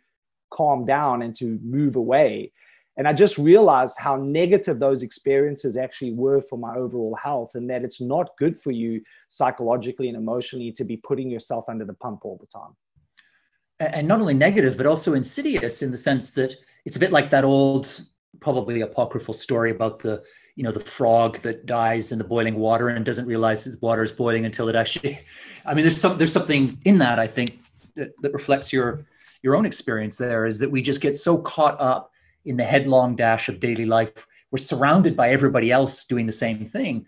[0.51, 2.51] calm down and to move away.
[2.95, 7.69] And I just realized how negative those experiences actually were for my overall health, and
[7.69, 11.93] that it's not good for you psychologically and emotionally to be putting yourself under the
[11.95, 12.75] pump all the time.
[13.79, 17.31] And not only negative, but also insidious in the sense that it's a bit like
[17.31, 18.05] that old,
[18.39, 20.23] probably apocryphal story about the,
[20.55, 24.03] you know, the frog that dies in the boiling water and doesn't realize his water
[24.03, 25.17] is boiling until it actually.
[25.65, 27.59] I mean, there's some there's something in that I think
[27.95, 29.05] that, that reflects your
[29.41, 30.17] your own experience.
[30.17, 32.12] There is that we just get so caught up
[32.45, 36.65] in the headlong dash of daily life we're surrounded by everybody else doing the same
[36.65, 37.05] thing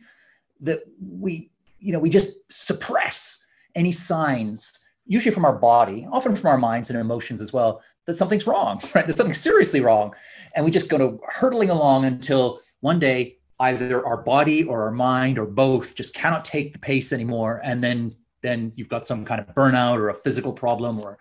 [0.59, 3.45] that we you know we just suppress
[3.75, 4.73] any signs
[5.05, 8.79] usually from our body often from our minds and emotions as well that something's wrong
[8.95, 9.07] right?
[9.07, 10.13] That something's seriously wrong.
[10.55, 14.91] And we just go to hurtling along until one day either our body or our
[14.91, 17.61] mind or both just cannot take the pace anymore.
[17.63, 21.17] And then then you've got some kind of burnout or a physical problem or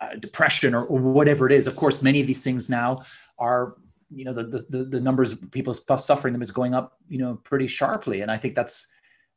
[0.00, 1.66] uh, depression or, or, whatever it is.
[1.66, 3.04] Of course many of these things now
[3.40, 3.76] are
[4.10, 7.36] you know the the, the numbers of people suffering them is going up you know
[7.42, 8.20] pretty sharply.
[8.20, 8.86] And i think that's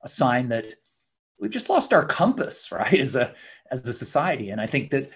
[0.03, 0.67] a sign that
[1.39, 3.33] we've just lost our compass right as a
[3.71, 4.49] as a society.
[4.49, 5.09] And i think that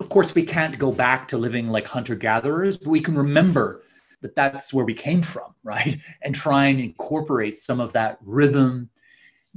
[0.00, 3.82] of course we can't go back to living like hunter gatherers but we can remember
[4.22, 8.90] that that's where we came from right and try and incorporate some of that rhythm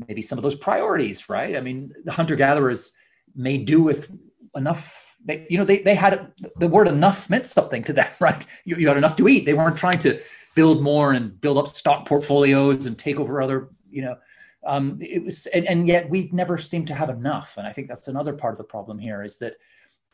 [0.07, 1.55] maybe some of those priorities right?
[1.55, 2.93] I mean the hunter gatherers
[3.35, 4.09] may do with
[4.55, 8.43] enough they, you know, they, they had the word enough meant something to them, right?
[8.65, 9.45] You, you had enough to eat.
[9.45, 10.19] They weren't trying to
[10.55, 14.17] build more and build up stock portfolios and take over other, you know,
[14.65, 17.55] um, it was, and, and yet we never seem to have enough.
[17.57, 19.55] And I think that's another part of the problem here is that,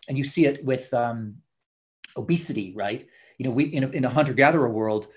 [0.10, 1.36] and you see it with um,
[2.18, 3.08] obesity, right?
[3.38, 5.08] You know, we in a, in a hunter gatherer world,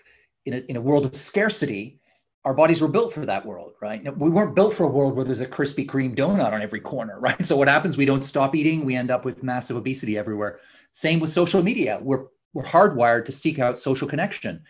[0.44, 1.98] in a, in a world of scarcity,
[2.46, 4.00] our bodies were built for that world, right?
[4.16, 7.18] We weren't built for a world where there's a Krispy Kreme donut on every corner,
[7.20, 7.44] right?
[7.44, 7.96] So what happens?
[7.96, 8.84] We don't stop eating.
[8.84, 10.60] We end up with massive obesity everywhere.
[10.92, 11.98] Same with social media.
[12.00, 14.62] We're we're hardwired to seek out social connection.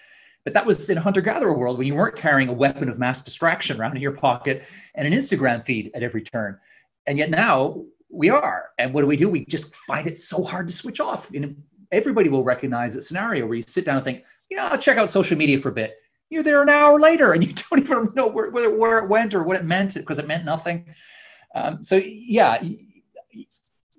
[0.43, 3.23] But that was in a hunter-gatherer world when you weren't carrying a weapon of mass
[3.23, 6.59] distraction around in your pocket and an Instagram feed at every turn.
[7.07, 8.71] And yet now we are.
[8.79, 9.29] And what do we do?
[9.29, 11.31] We just find it so hard to switch off.
[11.33, 11.62] And
[11.93, 14.99] everybody will recognize that scenario where you sit down and think, you know, I'll check
[14.99, 15.97] out social media for a bit
[16.31, 19.43] you're there an hour later and you don't even know where, where, it went or
[19.43, 20.87] what it meant because it meant nothing.
[21.55, 22.62] Um, so yeah,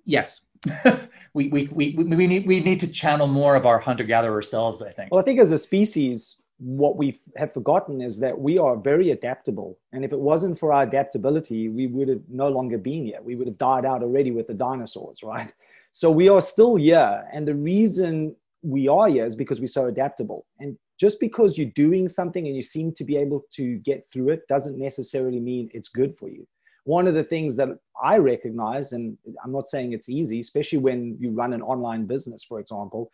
[0.06, 0.42] yes,
[1.34, 4.82] we, we, we, we, need, we need to channel more of our hunter gatherer selves,
[4.82, 5.12] I think.
[5.12, 9.12] Well, I think as a species, what we have forgotten is that we are very
[9.12, 9.78] adaptable.
[9.94, 13.20] And if it wasn't for our adaptability, we would have no longer been here.
[13.22, 15.54] We would have died out already with the dinosaurs, right?
[15.94, 17.28] So we are still here.
[17.32, 18.36] And the reason
[18.68, 20.46] we are here is because we're so adaptable.
[20.60, 24.30] And just because you're doing something and you seem to be able to get through
[24.30, 26.46] it doesn't necessarily mean it's good for you.
[26.84, 27.70] One of the things that
[28.04, 32.44] I recognize, and I'm not saying it's easy, especially when you run an online business,
[32.44, 33.10] for example,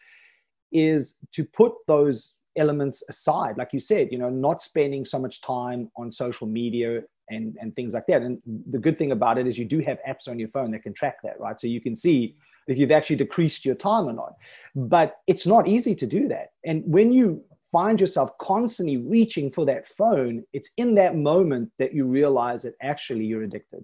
[0.71, 3.57] is to put those elements aside.
[3.57, 7.75] Like you said, you know, not spending so much time on social media and, and
[7.75, 8.23] things like that.
[8.23, 8.39] And
[8.69, 10.93] the good thing about it is you do have apps on your phone that can
[10.93, 11.59] track that, right?
[11.59, 12.35] So you can see
[12.67, 14.33] if you've actually decreased your time or not.
[14.75, 16.49] But it's not easy to do that.
[16.65, 21.93] And when you find yourself constantly reaching for that phone, it's in that moment that
[21.93, 23.83] you realize that actually you're addicted.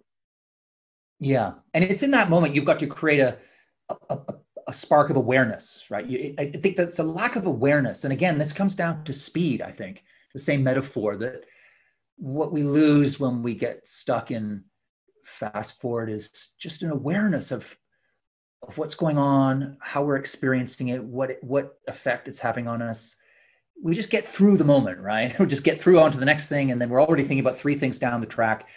[1.20, 1.54] Yeah.
[1.74, 3.38] And it's in that moment you've got to create a,
[3.89, 4.20] a, a,
[4.68, 6.06] a spark of awareness, right?
[6.06, 8.04] You, I think that's a lack of awareness.
[8.04, 11.46] And again, this comes down to speed, I think, the same metaphor that
[12.18, 14.63] what we lose when we get stuck in
[15.26, 17.76] fast forward is just an awareness of
[18.67, 23.15] of what's going on, how we're experiencing it, what what effect it's having on us,
[23.82, 25.34] we just get through the moment, right?
[25.39, 27.76] We just get through onto the next thing, and then we're already thinking about three
[27.76, 28.67] things down the track.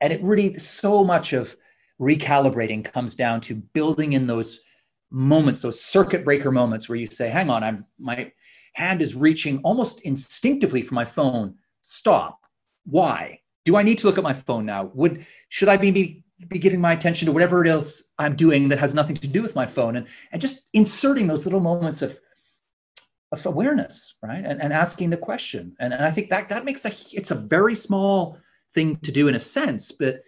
[0.00, 1.56] And it really, so much of
[2.00, 4.60] recalibrating comes down to building in those
[5.10, 8.32] moments, those circuit breaker moments where you say, "Hang on, I'm my
[8.74, 11.54] hand is reaching almost instinctively for my phone.
[11.82, 12.40] Stop.
[12.84, 13.40] Why?
[13.64, 14.90] Do I need to look at my phone now?
[14.94, 18.78] Would should I be be giving my attention to whatever it is I'm doing that
[18.78, 22.18] has nothing to do with my phone and and just inserting those little moments of
[23.32, 24.44] of awareness, right?
[24.44, 25.76] And, and asking the question.
[25.78, 28.38] And, and I think that that makes a it's a very small
[28.74, 30.22] thing to do in a sense, but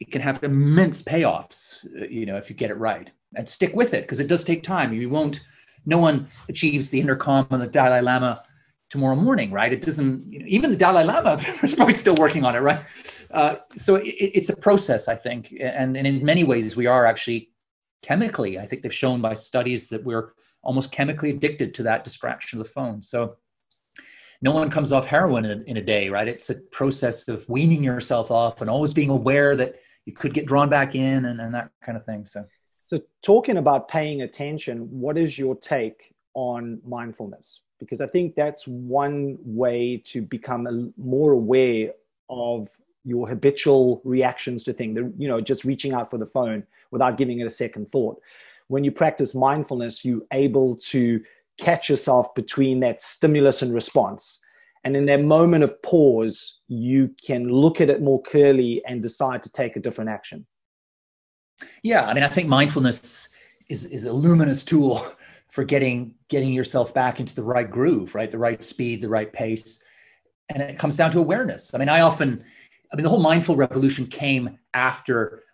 [0.00, 3.10] it can have immense payoffs, uh, you know, if you get it right.
[3.36, 4.92] And stick with it because it does take time.
[4.92, 5.46] You won't.
[5.86, 8.42] No one achieves the inner calm of the Dalai Lama
[8.90, 9.72] tomorrow morning, right?
[9.72, 10.30] It doesn't.
[10.30, 12.82] You know, even the Dalai Lama is probably still working on it, right?
[13.30, 17.06] Uh, so it, it's a process, I think, and, and in many ways we are
[17.06, 17.50] actually
[18.02, 18.58] chemically.
[18.58, 22.66] I think they've shown by studies that we're almost chemically addicted to that distraction of
[22.66, 23.02] the phone.
[23.02, 23.36] So
[24.42, 26.26] no one comes off heroin in a, in a day, right?
[26.26, 29.76] It's a process of weaning yourself off and always being aware that
[30.06, 32.26] you could get drawn back in and, and that kind of thing.
[32.26, 32.44] So.
[32.86, 37.60] So, talking about paying attention, what is your take on mindfulness?
[37.80, 41.92] Because I think that's one way to become a, more aware
[42.28, 42.68] of
[43.04, 44.98] your habitual reactions to things.
[45.18, 48.20] You know, just reaching out for the phone without giving it a second thought.
[48.68, 51.20] When you practice mindfulness, you're able to
[51.58, 54.40] catch yourself between that stimulus and response.
[54.84, 59.42] And in that moment of pause, you can look at it more clearly and decide
[59.42, 60.46] to take a different action.
[61.82, 63.30] Yeah, I mean, I think mindfulness
[63.68, 65.04] is is a luminous tool
[65.50, 68.30] for getting getting yourself back into the right groove, right?
[68.30, 69.82] The right speed, the right pace.
[70.48, 71.74] And it comes down to awareness.
[71.74, 72.44] I mean, I often
[72.92, 75.44] I mean, the whole mindful revolution came after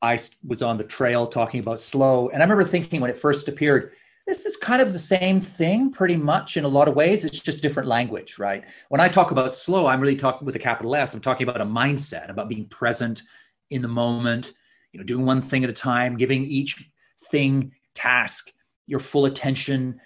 [0.00, 2.28] I was on the trail talking about slow.
[2.28, 3.92] And I remember thinking when it first appeared,
[4.26, 7.24] this is kind of the same thing pretty much in a lot of ways.
[7.24, 8.64] It's just different language, right?
[8.88, 11.14] When I talk about slow, I'm really talking with a capital S.
[11.14, 13.22] I'm talking about a mindset, about being present
[13.70, 14.52] in the moment,
[14.96, 16.90] you know doing one thing at a time giving each
[17.30, 18.50] thing task
[18.86, 20.00] your full attention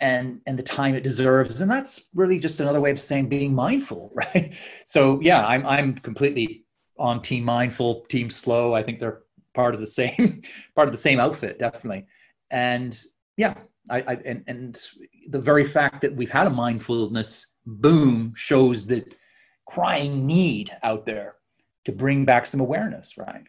[0.00, 1.60] and and the time it deserves.
[1.60, 4.52] And that's really just another way of saying being mindful right?
[4.84, 6.64] So yeah i'm i'm completely
[6.98, 8.74] on team mindful team slow.
[8.74, 9.22] I think they're
[9.54, 10.42] part of the same
[10.74, 12.06] part of the same outfit definitely.
[12.50, 12.98] And
[13.36, 13.54] yeah
[13.88, 14.80] I, I and and
[15.28, 19.14] the very fact that we've had a mindfulness boom shows that
[19.66, 21.36] crying need out there
[21.84, 23.44] to bring back some awareness right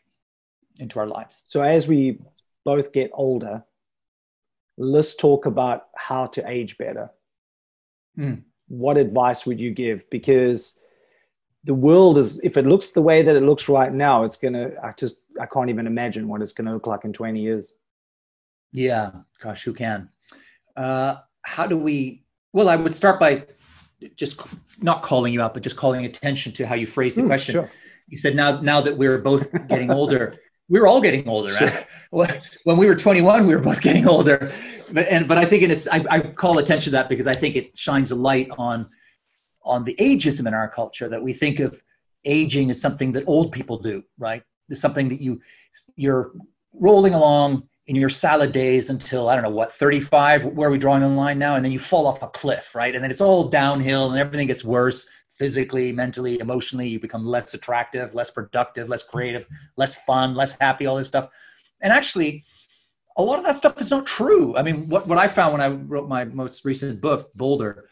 [0.80, 1.44] into our lives.
[1.46, 2.20] So as we
[2.64, 3.64] both get older,
[4.78, 7.10] let's talk about how to age better.
[8.18, 8.44] Mm.
[8.68, 10.10] What advice would you give?
[10.10, 10.80] Because
[11.64, 14.54] the world is, if it looks the way that it looks right now, it's going
[14.54, 17.40] to, I just, I can't even imagine what it's going to look like in 20
[17.40, 17.74] years.
[18.72, 20.10] Yeah, gosh, who can?
[20.76, 23.46] Uh, how do we, well, I would start by
[24.16, 24.42] just
[24.82, 27.54] not calling you out, but just calling attention to how you phrase the mm, question.
[27.54, 27.70] Sure.
[28.08, 30.36] You said now, now that we're both getting older,
[30.72, 31.54] we were all getting older.
[31.54, 31.86] Right?
[32.64, 34.50] when we were 21, we were both getting older.
[34.94, 35.88] But and but I think it is.
[35.92, 38.88] I, I call attention to that because I think it shines a light on
[39.64, 41.84] on the ageism in our culture that we think of
[42.24, 44.02] aging as something that old people do.
[44.18, 44.44] Right?
[44.70, 45.42] It's something that you
[45.98, 46.32] you're
[46.74, 50.46] rolling along in your salad days until I don't know what 35.
[50.46, 51.58] Where are we drawing the line now?
[51.58, 52.96] And then you fall off a cliff, right?
[52.96, 55.06] And then it's all downhill and everything gets worse
[55.42, 56.88] physically, mentally, emotionally.
[56.88, 61.30] You become less attractive, less productive, less creative, less fun, less happy, all this stuff.
[61.82, 62.44] And actually,
[63.18, 64.56] a lot of that stuff is not true.
[64.56, 67.86] I mean, what, what I found when I wrote my most recent book, Bolder,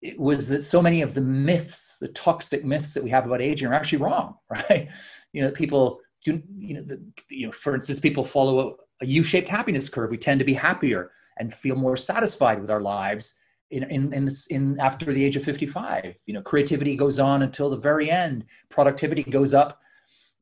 [0.00, 3.40] it was that so many of the myths, the toxic myths that we have about
[3.40, 4.88] aging are actually wrong, right?
[5.32, 8.58] You know, people do, you know, the, you know, for instance, people follow
[9.00, 10.10] a, a U-shaped happiness curve.
[10.10, 13.38] We tend to be happier and feel more satisfied with our lives
[13.72, 17.70] in, in, in, in, after the age of 55 you know creativity goes on until
[17.70, 18.44] the very end.
[18.68, 19.80] Productivity goes up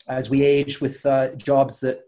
[0.08, 2.00] as we age with uh, jobs that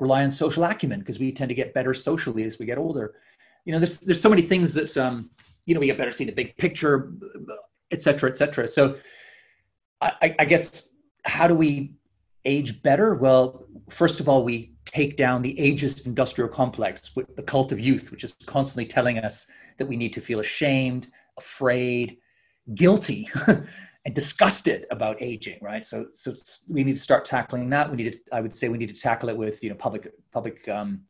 [0.00, 3.14] rely on social acumen because we tend to get better socially as we get older.
[3.64, 5.30] You know there's there's so many things that um
[5.66, 7.12] you know we get better see the big picture
[7.90, 8.66] et cetera et cetera.
[8.66, 8.96] So
[10.00, 10.90] I, I guess
[11.24, 11.94] how do we
[12.44, 13.14] age better?
[13.14, 17.78] Well first of all we take down the ageist industrial complex with the cult of
[17.78, 19.46] youth which is constantly telling us
[19.78, 22.18] that we need to feel ashamed, afraid,
[22.74, 23.28] guilty,
[24.04, 25.84] and disgusted about aging, right?
[25.84, 26.34] So, so
[26.68, 27.90] we need to start tackling that.
[27.90, 30.12] We need to, I would say, we need to tackle it with you know public
[30.32, 31.02] public um,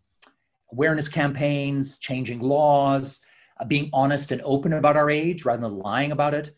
[0.72, 3.20] awareness campaigns, changing laws,
[3.58, 6.52] uh, being honest and open about our age rather than lying about it,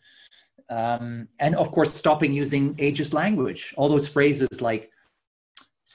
[0.69, 3.73] um, and of course, stopping using ageist language.
[3.77, 4.91] All those phrases like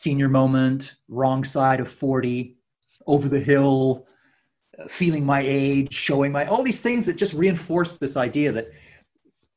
[0.04, 2.56] senior moment, wrong side of forty,
[3.06, 4.06] over the hill
[4.88, 8.68] feeling my age, showing my all these things that just reinforce this idea that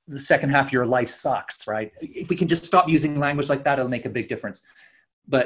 [0.07, 1.91] the second half of your life sucks, right?
[2.01, 4.63] If we can just stop using language like that, it'll make a big difference.
[5.27, 5.45] But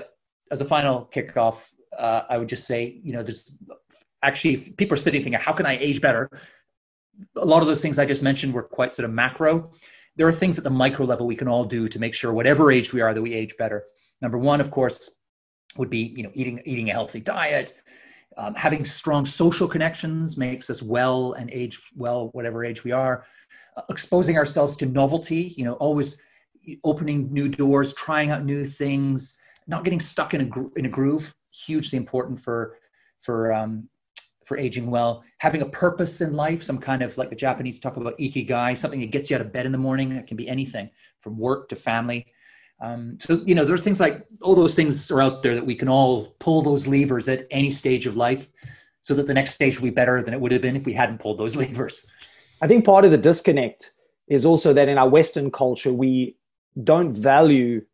[0.50, 1.58] as a final kickoff,
[2.06, 3.58] uh, I would just say, you know, there's
[4.24, 6.30] actually people are sitting thinking, how can I age better?
[7.36, 9.74] A lot of those things I just mentioned were quite sort of macro.
[10.16, 12.72] There are things at the micro level we can all do to make sure, whatever
[12.72, 13.84] age we are, that we age better.
[14.26, 15.18] Number one, of course,
[15.78, 17.76] would be you know eating eating a healthy diet,
[18.38, 23.24] um, having strong social connections makes us well and age well, whatever age we are.
[23.78, 26.20] Uh, exposing ourselves to novelty, you know, always
[26.84, 30.90] opening new doors, trying out new things, not getting stuck in a gro- in a
[30.90, 31.36] groove.
[31.52, 32.80] Hugely important for
[33.20, 33.88] for um,
[34.44, 35.24] for aging well.
[35.38, 39.02] Having a purpose in life, some kind of like the Japanese talk about ikigai, something
[39.02, 40.14] that gets you out of bed in the morning.
[40.14, 40.90] It can be anything
[41.22, 42.26] from work to family.
[42.82, 45.76] Um, so you know, there's things like all those things are out there that we
[45.76, 48.50] can all pull those levers at any stage of life,
[49.02, 50.94] so that the next stage will be better than it would have been if we
[50.94, 52.08] hadn't pulled those levers.
[52.62, 53.92] I think part of the disconnect
[54.28, 56.36] is also that in our Western culture we
[56.84, 57.86] don't value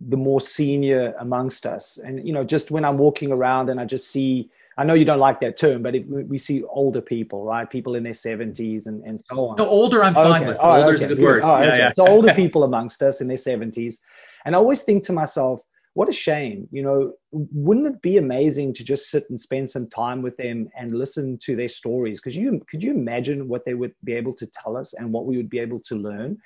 [0.00, 1.98] the more senior amongst us.
[1.98, 5.04] And, you know, just when I'm walking around and I just see, I know you
[5.04, 7.68] don't like that term, but we see older people, right?
[7.68, 9.56] People in their 70s and, and so on.
[9.56, 10.48] No, older I'm fine okay.
[10.48, 10.58] with.
[10.60, 10.94] Oh, older okay.
[10.94, 11.42] is a good word.
[11.44, 11.78] Oh, yeah, okay.
[11.78, 11.90] yeah.
[11.90, 13.96] So older people amongst us in their 70s.
[14.44, 15.60] And I always think to myself,
[15.94, 16.68] what a shame.
[16.70, 20.68] You know, wouldn't it be amazing to just sit and spend some time with them
[20.76, 22.20] and listen to their stories?
[22.20, 25.26] Because you could you imagine what they would be able to tell us and what
[25.26, 26.38] we would be able to learn?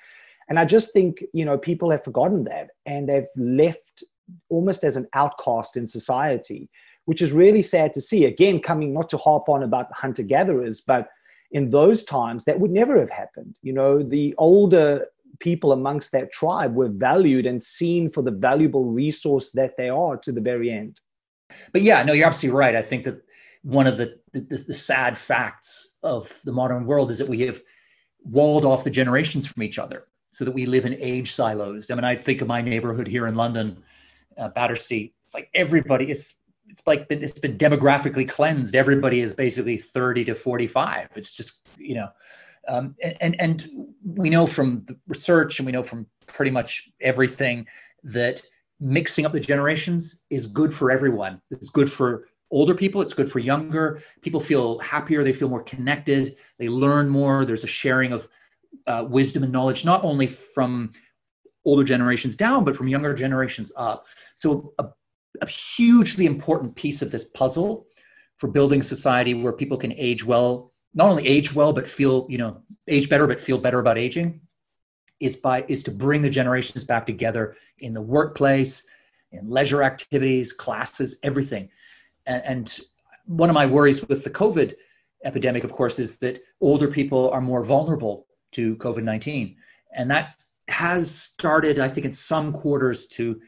[0.49, 4.03] And I just think, you know, people have forgotten that and they've left
[4.49, 6.69] almost as an outcast in society,
[7.07, 8.25] which is really sad to see.
[8.25, 11.07] Again, coming not to harp on about hunter gatherers, but
[11.51, 13.55] in those times that would never have happened.
[13.61, 15.05] You know, the older
[15.39, 20.17] people amongst that tribe were valued and seen for the valuable resource that they are
[20.17, 20.99] to the very end.
[21.71, 22.75] But yeah, no, you're absolutely right.
[22.75, 23.21] I think that
[23.61, 27.61] one of the, the, the sad facts of the modern world is that we have
[28.21, 31.89] walled off the generations from each other so that we live in age silos.
[31.89, 33.81] I mean, I think of my neighborhood here in London,
[34.37, 35.13] uh, Battersea.
[35.23, 36.11] It's like everybody.
[36.11, 36.41] It's
[36.77, 38.75] it's like been, it's been demographically cleansed.
[38.75, 41.09] Everybody is basically thirty to forty five.
[41.15, 42.09] It's just you know,
[42.67, 43.69] um, and and
[44.03, 47.65] we know from the research and we know from pretty much everything
[48.03, 48.41] that
[48.79, 51.41] mixing up the generations is good for everyone.
[51.51, 55.63] It's good for older people it's good for younger people feel happier they feel more
[55.63, 58.29] connected they learn more there's a sharing of
[58.85, 60.91] uh, wisdom and knowledge, not only from
[61.65, 64.05] older generations down, but from younger generations up.
[64.35, 64.85] So, a,
[65.41, 67.87] a hugely important piece of this puzzle
[68.37, 72.37] for building society where people can age well, not only age well, but feel, you
[72.37, 74.41] know, age better, but feel better about aging
[75.19, 78.83] is by is to bring the generations back together in the workplace
[79.31, 81.67] in leisure activities classes everything
[82.27, 82.79] and, and,
[83.25, 84.75] one of my worries with the covid
[85.25, 89.55] epidemic of course is that older people are more vulnerable to COVID 19.
[89.93, 90.35] And that
[90.67, 93.39] has started, I think, in some quarters to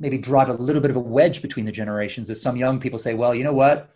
[0.00, 2.98] maybe drive a little bit of a wedge between the generations as some young people
[2.98, 3.90] say, well, you know what?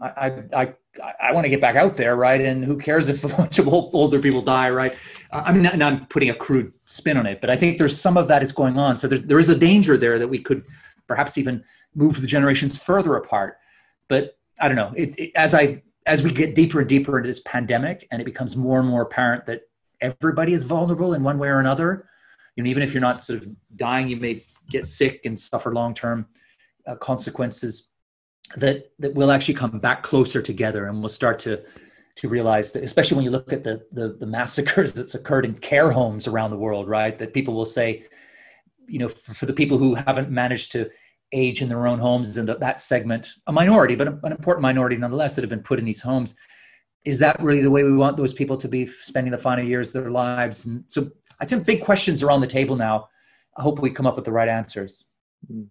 [0.00, 0.74] I, I, I,
[1.20, 2.40] I want to get back out there, right?
[2.40, 4.94] And who cares if a bunch of old, older people die, right?
[5.32, 8.16] I mean, and I'm putting a crude spin on it, but I think there's some
[8.16, 8.96] of that is going on.
[8.96, 10.64] So there's, there is a danger there that we could
[11.06, 13.56] perhaps even move the generations further apart.
[14.08, 14.92] But I don't know.
[14.96, 18.24] It, it, as I as we get deeper and deeper into this pandemic, and it
[18.24, 19.62] becomes more and more apparent that
[20.00, 22.08] everybody is vulnerable in one way or another.
[22.54, 25.72] You know, even if you're not sort of dying, you may get sick and suffer
[25.72, 26.26] long-term
[26.86, 27.90] uh, consequences.
[28.56, 31.64] That that will actually come back closer together, and we'll start to
[32.16, 35.54] to realize that, especially when you look at the, the the, massacres that's occurred in
[35.54, 37.18] care homes around the world, right?
[37.18, 38.04] That people will say,
[38.86, 40.88] you know, for, for the people who haven't managed to
[41.32, 45.34] age in their own homes and that segment, a minority, but an important minority nonetheless,
[45.34, 46.36] that have been put in these homes
[47.06, 49.94] is that really the way we want those people to be spending the final years
[49.94, 50.66] of their lives?
[50.66, 51.08] And so
[51.40, 53.08] I think big questions are on the table now.
[53.56, 55.04] I hope we come up with the right answers.
[55.50, 55.64] Mm-hmm.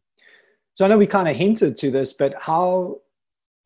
[0.74, 3.00] So I know we kind of hinted to this, but how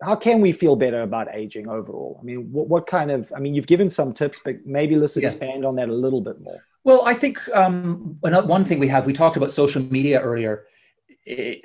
[0.01, 2.17] how can we feel better about aging overall?
[2.21, 3.31] I mean, what, what kind of?
[3.35, 6.39] I mean, you've given some tips, but maybe let's expand on that a little bit
[6.39, 6.63] more.
[6.83, 10.65] Well, I think um, one thing we have we talked about social media earlier.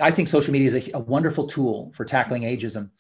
[0.00, 2.90] I think social media is a, a wonderful tool for tackling ageism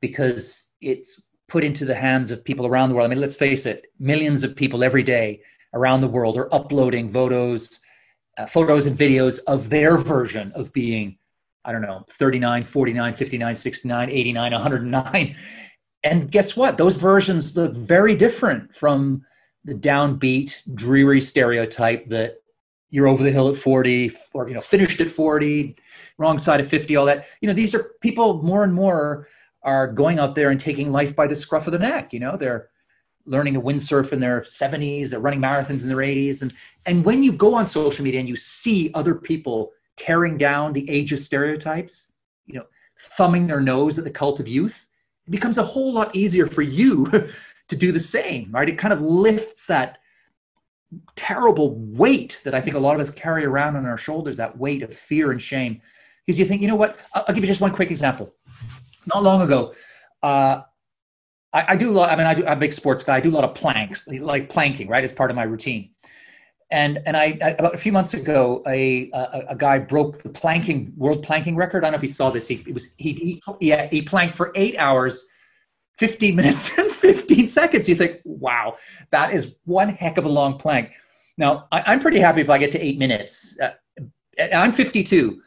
[0.00, 3.06] because it's put into the hands of people around the world.
[3.06, 5.40] I mean, let's face it, millions of people every day
[5.74, 7.80] around the world are uploading photos,
[8.38, 11.18] uh, photos and videos of their version of being,
[11.64, 15.36] I don't know, 39, 49, 59, 69, 89, 109.
[16.04, 16.78] And guess what?
[16.78, 19.24] Those versions look very different from
[19.64, 22.42] the downbeat, dreary stereotype that
[22.90, 25.76] you're over the hill at 40 or, you know, finished at 40,
[26.18, 27.26] wrong side of 50, all that.
[27.40, 29.28] You know, these are people more and more
[29.62, 32.12] are going out there and taking life by the scruff of the neck.
[32.12, 32.68] You know, they're
[33.26, 36.42] learning to windsurf in their 70s, they're running marathons in their 80s.
[36.42, 36.52] And,
[36.86, 40.86] and when you go on social media and you see other people tearing down the
[40.86, 42.12] ageist stereotypes,
[42.46, 42.66] you know,
[42.98, 44.88] thumbing their nose at the cult of youth,
[45.26, 47.06] it becomes a whole lot easier for you
[47.68, 48.68] to do the same, right?
[48.68, 49.98] It kind of lifts that
[51.16, 54.58] terrible weight that I think a lot of us carry around on our shoulders, that
[54.58, 55.80] weight of fear and shame.
[56.26, 56.98] Because you think, you know what?
[57.14, 58.34] I'll, I'll give you just one quick example
[59.06, 59.74] not long ago,
[60.22, 60.62] uh,
[61.52, 62.10] I, I, do lot.
[62.10, 63.16] I mean, I do, I'm a big sports guy.
[63.16, 65.90] I do a lot of planks, like planking, right, as part of my routine.
[66.70, 70.30] And and I, I about a few months ago, a, a, a guy broke the
[70.30, 71.84] planking world planking record.
[71.84, 72.48] I don't know if he saw this.
[72.48, 75.28] He was he, he yeah he planked for eight hours,
[75.98, 77.90] 15 minutes and 15 seconds.
[77.90, 78.76] You think, wow,
[79.10, 80.94] that is one heck of a long plank.
[81.36, 83.58] Now I, am pretty happy if I get to eight minutes.
[83.60, 83.72] Uh,
[84.54, 85.42] I'm 52.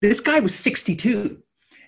[0.00, 1.42] This guy was 62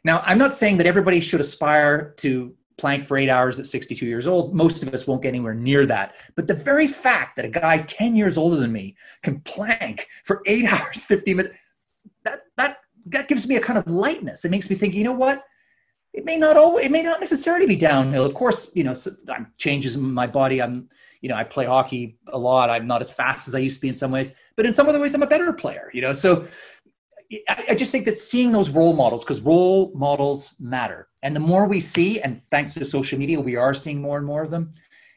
[0.05, 4.07] now, I'm not saying that everybody should aspire to plank for eight hours at 62
[4.07, 4.55] years old.
[4.55, 6.15] Most of us won't get anywhere near that.
[6.37, 10.43] But the very fact that a guy 10 years older than me can plank for
[10.47, 11.55] eight hours, 15 minutes,
[12.25, 14.45] that, that, that gives me a kind of lightness.
[14.45, 15.45] It makes me think, you know what?
[16.15, 18.25] It may not always, it may not necessarily be downhill.
[18.25, 19.11] Of course, you know, so
[19.59, 20.63] changes in my body.
[20.63, 20.89] I'm,
[21.21, 22.71] you know, I play hockey a lot.
[22.71, 24.89] I'm not as fast as I used to be in some ways, but in some
[24.89, 25.91] other ways, I'm a better player.
[25.93, 26.47] You know, so
[27.49, 31.41] I, I just think that seeing those role models, because role models matter, and the
[31.41, 34.51] more we see, and thanks to social media, we are seeing more and more of
[34.51, 34.73] them.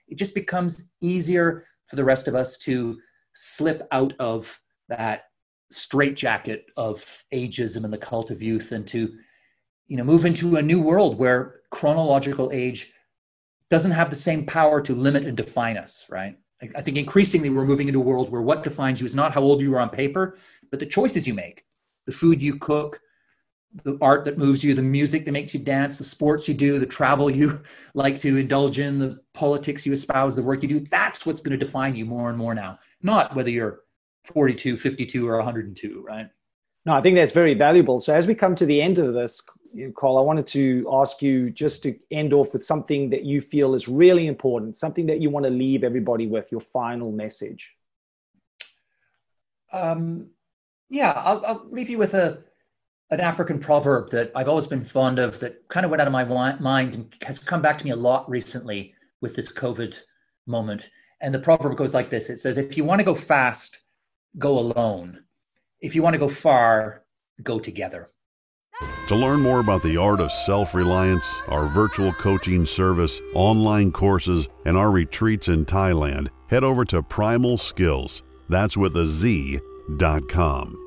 [0.08, 2.98] It just becomes easier for the rest of us to
[3.34, 5.26] slip out of that
[5.72, 9.14] straitjacket of ageism and the cult of youth and to
[9.88, 12.94] you know move into a new world where chronological age
[13.70, 16.38] doesn't have the same power to limit and define us right
[16.76, 19.40] i think increasingly we're moving into a world where what defines you is not how
[19.42, 20.38] old you are on paper
[20.72, 21.64] but the choices you make
[22.06, 23.00] the food you cook
[23.84, 26.78] the art that moves you the music that makes you dance the sports you do
[26.78, 27.62] the travel you
[27.94, 31.58] like to indulge in the politics you espouse the work you do that's what's going
[31.58, 33.82] to define you more and more now not whether you're
[34.24, 36.30] 42, 52, or 102, right?
[36.86, 38.02] No, I think that's very valuable.
[38.02, 39.42] So as we come to the end of this,
[39.96, 43.74] Carl, I wanted to ask you just to end off with something that you feel
[43.74, 47.72] is really important, something that you want to leave everybody with, your final message.
[49.72, 50.28] Um,
[50.90, 52.44] yeah, I'll, I'll leave you with a
[53.12, 56.14] an African proverb that I've always been fond of that kind of went out of
[56.14, 56.24] my
[56.56, 59.96] mind and has come back to me a lot recently with this COVID
[60.48, 60.90] moment.
[61.20, 63.80] And the proverb goes like this It says, If you want to go fast,
[64.38, 65.24] go alone.
[65.82, 67.04] If you want to go far,
[67.44, 68.08] go together.
[69.10, 74.48] To learn more about the art of self reliance, our virtual coaching service, online courses,
[74.66, 78.22] and our retreats in Thailand, head over to Primal Skillz.
[78.48, 79.60] That's with a Z
[79.98, 80.81] dot com.